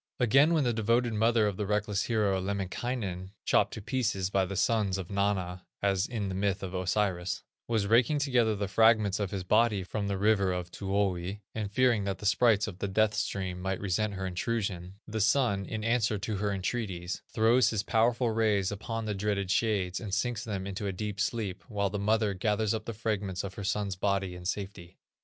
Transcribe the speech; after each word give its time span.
Again 0.19 0.55
when 0.55 0.63
the 0.63 0.73
devoted 0.73 1.13
mother 1.13 1.45
of 1.45 1.57
the 1.57 1.67
reckless 1.67 2.05
hero, 2.05 2.41
Lemminkainen, 2.41 3.33
(chopped 3.45 3.71
to 3.75 3.83
pieces 3.83 4.31
by 4.31 4.45
the 4.45 4.55
Sons 4.55 4.97
Of 4.97 5.11
Mana, 5.11 5.67
as 5.79 6.07
in 6.07 6.27
the 6.27 6.33
myth 6.33 6.63
of 6.63 6.73
Osiris) 6.73 7.43
was 7.67 7.85
raking 7.85 8.17
together 8.17 8.55
the 8.55 8.67
fragments 8.67 9.19
of 9.19 9.29
his 9.29 9.43
body 9.43 9.83
from 9.83 10.07
the 10.07 10.17
river 10.17 10.53
of 10.53 10.71
Tuoni, 10.71 11.41
and 11.53 11.71
fearing 11.71 12.03
that 12.05 12.17
the 12.17 12.25
sprites 12.25 12.65
of 12.65 12.79
the 12.79 12.87
Death 12.87 13.13
stream 13.13 13.61
might 13.61 13.79
resent 13.79 14.15
her 14.15 14.25
intrusion, 14.25 14.95
the 15.07 15.21
Sun, 15.21 15.67
in 15.67 15.83
answer 15.83 16.17
to 16.17 16.37
her 16.37 16.51
entreaties, 16.51 17.21
throws 17.31 17.69
his 17.69 17.83
Powerful 17.83 18.31
rays 18.31 18.71
upon 18.71 19.05
the 19.05 19.13
dreaded 19.13 19.51
Shades, 19.51 19.99
and 19.99 20.11
sinks 20.11 20.43
them 20.43 20.65
into 20.65 20.87
a 20.87 20.91
deep 20.91 21.19
sleep, 21.19 21.63
while 21.69 21.91
the 21.91 21.99
mother 21.99 22.33
gathers 22.33 22.73
up 22.73 22.85
the 22.85 22.93
fragments 22.95 23.43
of 23.43 23.53
her 23.53 23.63
son's 23.63 23.95
body 23.95 24.33
in 24.33 24.45
safety. 24.45 24.97